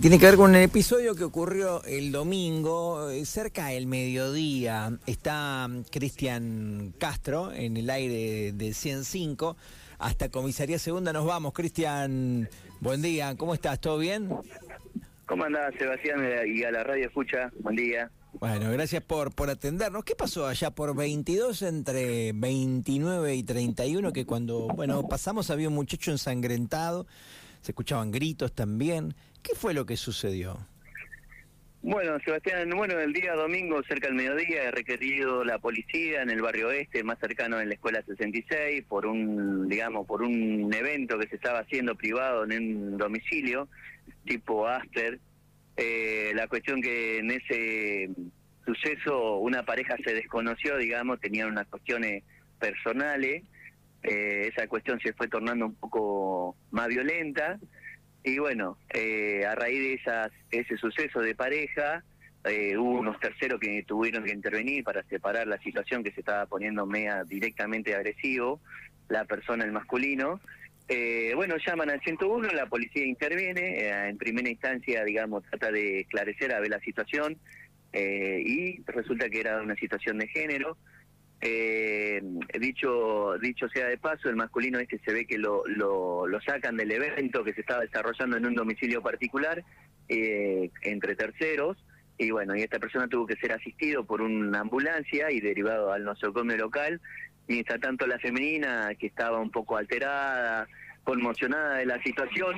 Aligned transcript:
Tiene 0.00 0.18
que 0.18 0.24
ver 0.24 0.36
con 0.36 0.50
un 0.50 0.56
episodio 0.56 1.14
que 1.14 1.22
ocurrió 1.22 1.84
el 1.84 2.12
domingo, 2.12 3.10
eh, 3.10 3.26
cerca 3.26 3.66
del 3.66 3.86
mediodía. 3.86 4.98
Está 5.06 5.68
mm, 5.68 5.82
Cristian 5.90 6.94
Castro 6.98 7.52
en 7.52 7.76
el 7.76 7.90
aire 7.90 8.52
de 8.52 8.72
105. 8.72 9.54
Hasta 9.98 10.30
Comisaría 10.30 10.78
Segunda 10.78 11.12
nos 11.12 11.26
vamos. 11.26 11.52
Cristian, 11.52 12.48
buen 12.80 13.02
día. 13.02 13.36
¿Cómo 13.36 13.52
estás? 13.52 13.82
¿Todo 13.82 13.98
bien? 13.98 14.30
¿Cómo 15.26 15.44
andás, 15.44 15.74
Sebastián? 15.78 16.20
Y 16.46 16.64
a 16.64 16.70
la 16.70 16.84
radio 16.84 17.08
escucha. 17.08 17.52
Buen 17.60 17.76
día. 17.76 18.10
Bueno, 18.32 18.70
gracias 18.72 19.04
por, 19.04 19.34
por 19.34 19.50
atendernos. 19.50 20.04
¿Qué 20.04 20.14
pasó 20.14 20.46
allá 20.46 20.70
por 20.70 20.96
22 20.96 21.60
entre 21.60 22.32
29 22.32 23.34
y 23.34 23.42
31? 23.42 24.10
Que 24.14 24.24
cuando, 24.24 24.68
bueno, 24.68 25.06
pasamos 25.06 25.50
había 25.50 25.68
un 25.68 25.74
muchacho 25.74 26.12
ensangrentado, 26.12 27.06
se 27.60 27.72
escuchaban 27.72 28.10
gritos 28.10 28.54
también. 28.54 29.14
¿Qué 29.42 29.54
fue 29.54 29.74
lo 29.74 29.84
que 29.86 29.96
sucedió? 29.96 30.66
Bueno, 31.82 32.16
Sebastián, 32.24 32.70
bueno, 32.70 33.00
el 33.00 33.12
día 33.12 33.34
domingo, 33.34 33.82
cerca 33.82 34.06
del 34.06 34.14
mediodía, 34.14 34.64
he 34.64 34.70
requerido 34.70 35.44
la 35.44 35.58
policía 35.58 36.22
en 36.22 36.30
el 36.30 36.40
barrio 36.40 36.68
oeste, 36.68 37.02
más 37.02 37.18
cercano 37.18 37.60
en 37.60 37.68
la 37.68 37.74
escuela 37.74 38.04
66, 38.06 38.84
por 38.84 39.04
un, 39.04 39.68
digamos, 39.68 40.06
por 40.06 40.22
un 40.22 40.72
evento 40.72 41.18
que 41.18 41.26
se 41.26 41.34
estaba 41.34 41.58
haciendo 41.58 41.96
privado 41.96 42.44
en 42.44 42.52
un 42.52 42.98
domicilio, 42.98 43.68
tipo 44.24 44.68
Aster. 44.68 45.18
Eh, 45.76 46.30
la 46.36 46.46
cuestión 46.46 46.80
que 46.80 47.18
en 47.18 47.32
ese 47.32 48.10
suceso 48.64 49.38
una 49.38 49.64
pareja 49.64 49.96
se 50.04 50.14
desconoció, 50.14 50.76
digamos, 50.76 51.18
tenían 51.18 51.48
unas 51.48 51.66
cuestiones 51.66 52.22
personales, 52.60 53.42
eh, 54.04 54.50
esa 54.52 54.68
cuestión 54.68 55.00
se 55.00 55.12
fue 55.14 55.26
tornando 55.26 55.66
un 55.66 55.74
poco 55.74 56.54
más 56.70 56.86
violenta 56.86 57.58
y 58.24 58.38
bueno, 58.38 58.78
eh, 58.92 59.44
a 59.46 59.54
raíz 59.54 59.78
de 59.78 59.94
esas, 59.94 60.30
ese 60.50 60.76
suceso 60.76 61.20
de 61.20 61.34
pareja, 61.34 62.04
eh, 62.44 62.76
hubo 62.76 63.00
unos 63.00 63.18
terceros 63.18 63.58
que 63.58 63.82
tuvieron 63.82 64.24
que 64.24 64.32
intervenir 64.32 64.84
para 64.84 65.02
separar 65.04 65.46
la 65.46 65.58
situación 65.58 66.04
que 66.04 66.12
se 66.12 66.20
estaba 66.20 66.46
poniendo 66.46 66.86
media 66.86 67.24
directamente 67.24 67.94
agresivo, 67.94 68.60
la 69.08 69.24
persona, 69.24 69.64
el 69.64 69.72
masculino. 69.72 70.40
Eh, 70.88 71.32
bueno, 71.34 71.56
llaman 71.64 71.90
al 71.90 72.00
101, 72.00 72.48
la 72.50 72.66
policía 72.66 73.04
interviene, 73.04 73.88
en 74.08 74.18
primera 74.18 74.48
instancia, 74.48 75.04
digamos, 75.04 75.42
trata 75.44 75.72
de 75.72 76.00
esclarecer 76.00 76.52
a 76.52 76.60
ver 76.60 76.70
la 76.70 76.80
situación 76.80 77.36
y 77.94 78.80
resulta 78.86 79.28
que 79.28 79.40
era 79.40 79.60
una 79.60 79.74
situación 79.76 80.18
de 80.18 80.26
género. 80.28 80.78
Eh, 81.44 82.22
dicho 82.60 83.36
dicho 83.40 83.68
sea 83.68 83.88
de 83.88 83.98
paso, 83.98 84.28
el 84.28 84.36
masculino 84.36 84.78
este 84.78 85.00
se 85.04 85.12
ve 85.12 85.26
que 85.26 85.38
lo, 85.38 85.64
lo, 85.66 86.40
sacan 86.46 86.76
del 86.76 86.92
evento 86.92 87.42
que 87.42 87.52
se 87.52 87.62
estaba 87.62 87.80
desarrollando 87.80 88.36
en 88.36 88.46
un 88.46 88.54
domicilio 88.54 89.02
particular 89.02 89.64
eh, 90.08 90.70
entre 90.82 91.16
terceros. 91.16 91.76
Y 92.16 92.30
bueno, 92.30 92.54
y 92.54 92.62
esta 92.62 92.78
persona 92.78 93.08
tuvo 93.08 93.26
que 93.26 93.34
ser 93.36 93.52
asistido 93.52 94.04
por 94.04 94.22
una 94.22 94.60
ambulancia 94.60 95.32
y 95.32 95.40
derivado 95.40 95.92
al 95.92 96.04
nosocomio 96.04 96.56
local, 96.56 97.00
mientras 97.48 97.80
tanto 97.80 98.06
la 98.06 98.20
femenina 98.20 98.94
que 98.96 99.08
estaba 99.08 99.40
un 99.40 99.50
poco 99.50 99.76
alterada, 99.76 100.68
conmocionada 101.02 101.78
de 101.78 101.86
la 101.86 102.00
situación, 102.04 102.54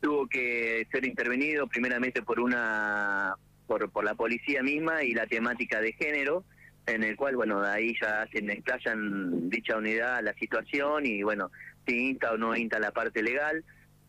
tuvo 0.00 0.26
que 0.26 0.88
ser 0.90 1.06
intervenido 1.06 1.68
primeramente 1.68 2.22
por 2.22 2.40
una 2.40 3.36
por, 3.68 3.88
por 3.92 4.04
la 4.04 4.16
policía 4.16 4.60
misma 4.64 5.04
y 5.04 5.12
la 5.12 5.28
temática 5.28 5.80
de 5.80 5.92
género 5.92 6.44
en 6.90 7.04
el 7.04 7.16
cual, 7.16 7.36
bueno, 7.36 7.62
ahí 7.62 7.94
ya 8.00 8.26
se 8.32 8.40
desplayan 8.40 9.48
dicha 9.48 9.76
unidad 9.76 10.22
la 10.22 10.34
situación 10.34 11.06
y, 11.06 11.22
bueno, 11.22 11.50
si 11.86 12.10
insta 12.10 12.32
o 12.32 12.36
no 12.36 12.56
insta 12.56 12.78
la 12.78 12.90
parte 12.90 13.22
legal. 13.22 13.64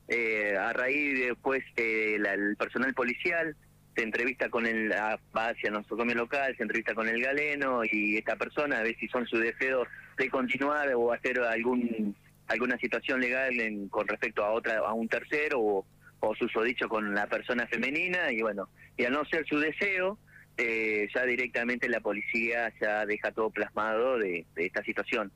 Eh, 0.08 0.58
a 0.58 0.74
raíz 0.74 1.20
después 1.20 1.64
eh, 1.78 2.16
el 2.16 2.58
personal 2.58 2.94
policial 2.94 3.56
se 3.96 4.04
entrevista 4.04 4.50
con 4.50 4.66
el, 4.66 4.92
va 4.92 5.50
hacia 5.50 5.72
nuestro 5.72 5.98
comio 5.98 6.16
local, 6.16 6.56
se 6.58 6.64
entrevista 6.64 6.94
con 6.94 7.08
el 7.08 7.22
galeno 7.22 7.82
y 7.90 8.18
esta 8.18 8.36
persona 8.36 8.80
a 8.80 8.84
ver 8.84 8.96
si 8.98 9.08
son 9.08 9.26
su 9.28 9.38
deseo 9.38 9.86
de 10.18 10.30
continuar 10.30 10.94
o 10.96 11.14
hacer 11.14 11.40
algún 11.40 12.16
alguna 12.48 12.78
situación 12.78 13.22
legal 13.22 13.58
en, 13.60 13.88
con 13.88 14.08
respecto 14.08 14.44
a 14.44 14.52
otra 14.52 14.80
a 14.80 14.94
un 14.94 15.08
tercero 15.08 15.60
o, 15.60 15.86
o 16.20 16.36
susodicho 16.36 16.90
con 16.90 17.14
la 17.14 17.28
persona 17.28 17.66
femenina 17.68 18.32
y 18.32 18.42
bueno 18.42 18.68
y 18.98 19.06
al 19.06 19.14
no 19.14 19.24
ser 19.26 19.46
su 19.48 19.58
deseo 19.60 20.18
eh, 20.62 21.10
ya 21.14 21.26
directamente 21.26 21.90
la 21.90 22.00
policía 22.00 22.72
ya 22.80 23.06
deja 23.06 23.32
todo 23.32 23.50
plasmado 23.50 24.18
de, 24.18 24.46
esta 24.56 24.84
situación. 24.84 25.32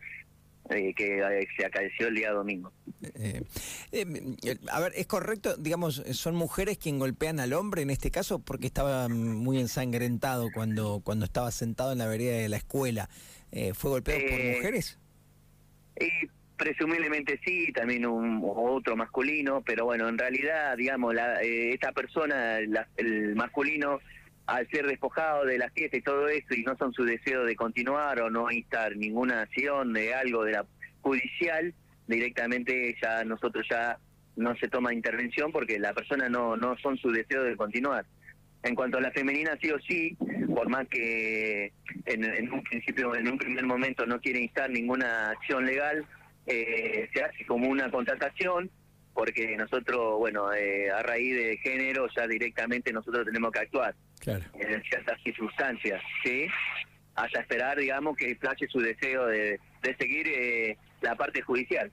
Eh, 0.72 0.96
que 0.96 1.19
eh, 1.19 1.47
se 1.56 1.63
acaeció 1.63 2.08
el 2.08 2.16
día 2.16 2.31
domingo. 2.31 2.74
a 4.72 4.80
ver, 4.80 4.94
¿es 4.96 5.06
correcto? 5.06 5.56
Digamos, 5.58 6.02
¿son 6.13 6.34
mujeres 6.34 6.80
quien 6.80 6.97
golpean 6.97 7.40
al 7.40 7.53
hombre 7.53 7.84
en 7.84 7.91
este 7.91 8.09
caso? 8.09 8.40
Porque 8.40 8.66
estaba 8.66 9.08
muy 9.08 9.59
ensangrentado 9.59 10.50
cuando, 10.52 11.02
cuando 11.03 11.25
estaba 11.25 11.52
sentado 11.52 11.92
en 11.92 12.00
la 12.00 12.07
vereda 12.07 12.38
de 12.38 12.50
la 12.50 12.57
escuela. 12.57 13.09
¿Fue 13.75 13.92
golpeado 13.92 14.22
por 14.28 14.44
mujeres? 14.56 14.97
Y 16.00 16.28
presumiblemente 16.57 17.40
sí, 17.46 17.72
también 17.72 18.07
un 18.07 18.42
otro 18.44 18.96
masculino, 18.96 19.62
pero 19.62 19.86
bueno, 19.86 20.09
en 20.09 20.18
realidad, 20.18 20.75
digamos, 20.75 21.13
la, 21.13 21.42
esta 21.42 21.92
persona, 21.92 22.57
el 22.57 23.36
masculino, 23.36 24.00
al 24.47 24.67
ser 24.69 24.85
despojado 24.88 25.45
de 25.45 25.57
la 25.57 25.69
fiesta 25.72 25.97
y 25.97 26.01
todo 26.01 26.28
eso 26.28 26.53
y 26.53 26.63
no 26.63 26.75
son 26.78 26.94
su 26.94 27.03
deseo 27.03 27.45
de 27.45 27.56
continuar 27.56 28.22
o 28.22 28.29
no 28.29 28.51
instar 28.51 28.95
ninguna 28.95 29.41
acción 29.41 29.94
de 29.94 30.13
algo 30.13 30.44
de 30.44 30.53
la 30.53 30.66
judicial, 31.01 31.73
directamente 32.07 32.95
ya 33.01 33.23
nosotros 33.23 33.66
ya 33.69 33.97
no 34.35 34.56
se 34.57 34.67
toma 34.67 34.94
intervención 34.94 35.51
porque 35.51 35.79
la 35.79 35.94
persona 35.94 36.29
no 36.29 36.57
no 36.57 36.78
son 36.78 36.97
su 36.97 37.11
deseo 37.11 37.44
de 37.44 37.56
continuar. 37.56 38.06
En 38.63 38.73
cuanto 38.73 38.97
a 38.97 39.01
la 39.01 39.11
femenina, 39.11 39.56
sí 39.61 39.69
o 39.69 39.79
sí, 39.79 40.17
por 40.56 40.67
más 40.69 40.88
que 40.88 41.72
en, 42.06 42.51
un 42.51 42.63
principio, 42.63 43.16
en 43.16 43.27
un 43.27 43.38
primer 43.38 43.63
momento 43.63 44.07
no 44.07 44.19
quiere 44.19 44.39
instar 44.41 44.72
ninguna 44.72 45.29
acción 45.29 45.67
legal, 45.67 46.03
eh, 46.47 47.07
se 47.13 47.23
hace 47.23 47.45
como 47.45 47.69
una 47.69 47.91
contratación, 47.91 48.72
porque 49.16 49.56
nosotros, 49.56 50.20
bueno, 50.20 50.53
eh, 50.53 50.92
a 50.92 51.02
raíz 51.02 51.34
de 51.34 51.58
género 51.64 52.06
ya 52.16 52.28
directamente 52.28 52.92
nosotros 52.92 53.26
tenemos 53.26 53.50
que 53.50 53.59
actuar 53.59 53.96
en 54.26 54.84
ciertas 54.84 55.20
circunstancias, 55.24 56.02
¿sí? 56.24 56.46
Hasta 57.16 57.40
esperar, 57.40 57.80
digamos, 57.80 58.18
que 58.18 58.36
flashe 58.36 58.68
su 58.68 58.80
deseo 58.80 59.25
de, 59.28 59.58
seguir 59.98 60.28
eh, 60.28 60.78
la 61.00 61.16
parte 61.16 61.42
judicial. 61.42 61.90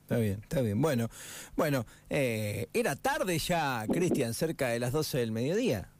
Está 0.00 0.16
bien, 0.16 0.40
está 0.42 0.60
bien. 0.60 0.82
Bueno, 0.82 1.08
bueno, 1.54 1.86
eh, 2.10 2.66
era 2.74 2.96
tarde 2.96 3.38
ya, 3.38 3.86
Cristian, 3.86 4.34
cerca 4.34 4.70
de 4.70 4.80
las 4.80 4.90
12 4.90 5.18
del 5.18 5.30
mediodía. 5.30 5.91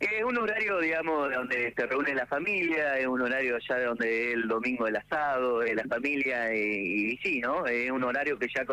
Es 0.00 0.24
un 0.24 0.38
horario, 0.38 0.80
digamos, 0.80 1.30
donde 1.30 1.74
se 1.76 1.86
reúne 1.86 2.14
la 2.14 2.24
familia, 2.24 2.96
es 2.98 3.06
un 3.06 3.20
horario 3.20 3.58
ya 3.68 3.78
donde 3.80 4.32
el 4.32 4.48
domingo 4.48 4.86
del 4.86 4.96
asado, 4.96 5.62
la 5.62 5.84
familia, 5.84 6.54
y, 6.54 7.12
y, 7.12 7.16
sí, 7.18 7.38
¿no? 7.40 7.66
Es 7.66 7.90
un 7.90 8.02
horario 8.02 8.38
que 8.38 8.48
ya 8.48 8.64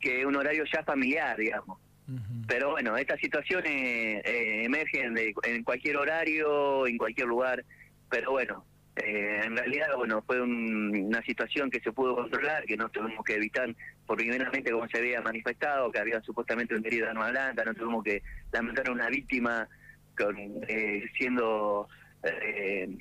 que 0.00 0.20
es 0.20 0.26
un 0.26 0.34
horario 0.34 0.64
ya 0.72 0.82
familiar, 0.82 1.36
digamos. 1.36 1.78
Pero 2.48 2.72
bueno, 2.72 2.96
estas 2.96 3.20
situaciones 3.20 3.70
eh, 4.24 4.64
emergen 4.64 5.14
de, 5.14 5.32
en 5.44 5.62
cualquier 5.62 5.96
horario, 5.96 6.86
en 6.88 6.98
cualquier 6.98 7.28
lugar, 7.28 7.64
pero 8.10 8.32
bueno, 8.32 8.64
eh, 8.96 9.40
en 9.44 9.56
realidad, 9.56 9.88
bueno, 9.96 10.22
fue 10.26 10.42
una 10.42 11.22
situación 11.22 11.70
que 11.70 11.80
se 11.80 11.92
pudo 11.92 12.16
controlar, 12.16 12.64
que 12.64 12.76
no 12.76 12.88
tuvimos 12.90 13.24
que 13.24 13.36
evitar, 13.36 13.74
porque 14.06 14.24
primeramente 14.24 14.70
como 14.70 14.88
se 14.88 14.98
había 14.98 15.22
manifestado, 15.22 15.90
que 15.90 16.00
había 16.00 16.20
supuestamente 16.20 16.74
un 16.74 16.84
herido 16.84 17.04
de 17.04 17.10
arma 17.12 17.30
blanca, 17.30 17.64
no 17.64 17.74
tuvimos 17.74 18.04
que 18.04 18.22
lamentar 18.52 18.88
a 18.88 18.92
una 18.92 19.08
víctima 19.08 19.68
con, 20.16 20.36
eh, 20.68 21.04
siendo 21.16 21.88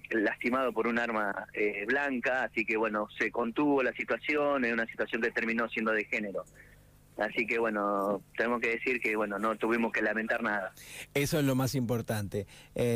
lastimado 0.10 0.74
por 0.74 0.86
un 0.86 1.00
arma 1.00 1.48
blanca, 1.88 2.44
así 2.44 2.66
que 2.66 2.76
bueno, 2.76 3.08
se 3.18 3.32
contuvo 3.32 3.82
la 3.82 3.94
situación, 3.94 4.66
es 4.66 4.74
una 4.74 4.86
situación 4.86 5.22
que 5.22 5.32
terminó 5.32 5.70
siendo 5.70 5.94
de 5.94 6.04
género. 6.04 6.44
Así 7.18 7.46
que 7.46 7.60
bueno, 7.60 8.22
tenemos 8.36 8.60
que 8.60 8.70
decir 8.70 9.00
que 9.00 9.16
bueno, 9.16 9.38
no 9.38 9.56
tuvimos 9.56 9.92
que 9.92 10.02
lamentar 10.02 10.42
nada. 10.42 10.74
Eso 11.14 11.40
es 11.40 11.46
lo 11.46 11.56
más 11.56 11.76
importante. 11.76 12.48
Eh... 12.76 12.92